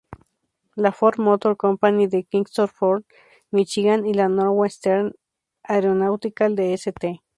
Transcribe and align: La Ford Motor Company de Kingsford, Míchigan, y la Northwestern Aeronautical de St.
La 0.75 0.91
Ford 0.91 1.19
Motor 1.19 1.55
Company 1.57 2.07
de 2.07 2.23
Kingsford, 2.23 3.03
Míchigan, 3.51 4.07
y 4.07 4.15
la 4.15 4.29
Northwestern 4.29 5.13
Aeronautical 5.61 6.55
de 6.55 6.73
St. 6.73 7.21